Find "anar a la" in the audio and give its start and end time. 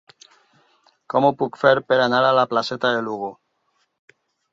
2.05-2.45